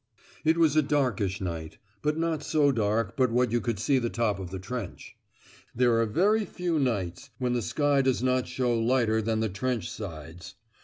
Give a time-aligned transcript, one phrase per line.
[0.43, 4.09] It was a darkish night, but not so dark but what you could see the
[4.09, 5.15] top of the trench.
[5.75, 9.91] There are very few nights when the sky does not show lighter than the trench
[9.91, 10.55] sides.